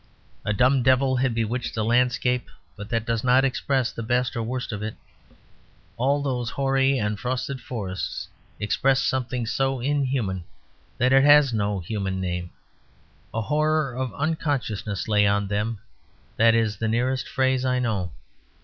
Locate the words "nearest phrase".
16.87-17.63